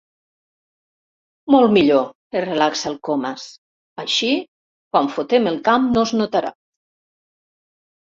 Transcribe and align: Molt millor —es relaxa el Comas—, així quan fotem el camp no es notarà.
Molt 1.55 1.73
millor 1.75 2.07
—es 2.07 2.41
relaxa 2.47 2.87
el 2.91 2.95
Comas—, 3.07 3.43
així 4.05 4.31
quan 4.95 5.11
fotem 5.19 5.51
el 5.53 5.61
camp 5.69 5.87
no 5.97 6.07
es 6.09 6.15
notarà. 6.23 6.53